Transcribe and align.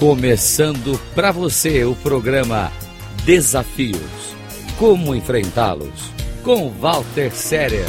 Começando 0.00 0.98
para 1.14 1.30
você 1.30 1.84
o 1.84 1.94
programa 1.94 2.72
Desafios. 3.26 4.34
Como 4.78 5.14
enfrentá-los? 5.14 6.10
Com 6.42 6.70
Walter 6.70 7.30
Séria. 7.36 7.84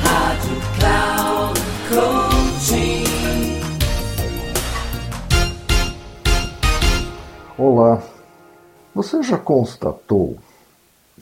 Rádio 0.00 0.56
Cloud 0.80 1.60
Coaching. 1.88 3.04
Olá. 7.56 8.02
Você 8.92 9.22
já 9.22 9.38
constatou 9.38 10.38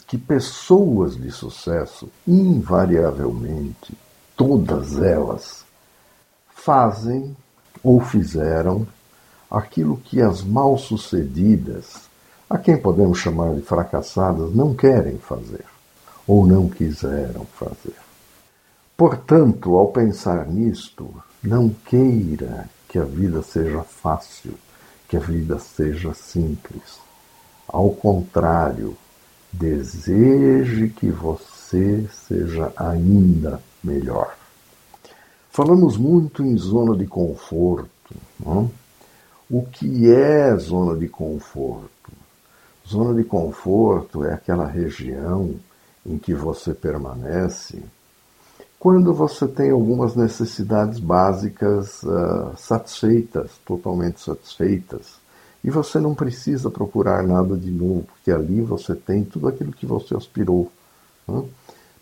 que 0.06 0.16
pessoas 0.16 1.18
de 1.18 1.30
sucesso, 1.30 2.08
invariavelmente, 2.26 3.92
todas 4.34 5.02
elas, 5.02 5.66
fazem 6.48 7.36
ou 7.82 8.00
fizeram 8.00 8.88
aquilo 9.50 9.96
que 9.96 10.20
as 10.20 10.42
mal-sucedidas, 10.42 12.08
a 12.48 12.56
quem 12.56 12.76
podemos 12.76 13.18
chamar 13.18 13.54
de 13.54 13.62
fracassadas, 13.62 14.54
não 14.54 14.74
querem 14.74 15.18
fazer 15.18 15.64
ou 16.26 16.46
não 16.46 16.68
quiseram 16.68 17.44
fazer. 17.44 17.96
Portanto, 18.96 19.76
ao 19.76 19.88
pensar 19.88 20.46
nisto, 20.46 21.12
não 21.42 21.70
queira 21.70 22.68
que 22.88 22.98
a 22.98 23.04
vida 23.04 23.42
seja 23.42 23.82
fácil, 23.82 24.54
que 25.08 25.16
a 25.16 25.20
vida 25.20 25.58
seja 25.58 26.12
simples. 26.12 26.98
Ao 27.66 27.90
contrário, 27.90 28.96
deseje 29.52 30.88
que 30.88 31.08
você 31.08 32.06
seja 32.12 32.72
ainda 32.76 33.60
melhor. 33.82 34.36
Falamos 35.50 35.96
muito 35.96 36.44
em 36.44 36.56
zona 36.56 36.96
de 36.96 37.06
conforto. 37.06 38.14
Não? 38.38 38.70
O 39.50 39.62
que 39.62 40.10
é 40.10 40.56
zona 40.56 40.96
de 40.96 41.08
conforto? 41.08 42.12
Zona 42.88 43.14
de 43.14 43.24
conforto 43.24 44.24
é 44.24 44.32
aquela 44.32 44.66
região 44.66 45.56
em 46.06 46.18
que 46.18 46.32
você 46.32 46.72
permanece 46.72 47.82
quando 48.80 49.12
você 49.12 49.46
tem 49.46 49.70
algumas 49.70 50.16
necessidades 50.16 50.98
básicas 50.98 52.02
uh, 52.02 52.56
satisfeitas, 52.56 53.50
totalmente 53.66 54.22
satisfeitas, 54.22 55.20
e 55.62 55.68
você 55.68 55.98
não 56.00 56.14
precisa 56.14 56.70
procurar 56.70 57.22
nada 57.22 57.58
de 57.58 57.70
novo, 57.70 58.04
porque 58.04 58.30
ali 58.30 58.62
você 58.62 58.94
tem 58.94 59.22
tudo 59.22 59.48
aquilo 59.48 59.70
que 59.70 59.84
você 59.84 60.16
aspirou. 60.16 60.72
Né? 61.28 61.44